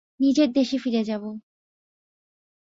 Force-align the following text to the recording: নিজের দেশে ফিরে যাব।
নিজের 0.19 0.49
দেশে 0.51 0.77
ফিরে 0.77 1.01
যাব। 1.03 1.23